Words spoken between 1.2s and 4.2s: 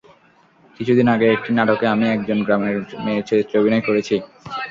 একটি নাটকে আমি একজন গ্রামের মেয়ের চরিত্রে অভিনয় করেছি।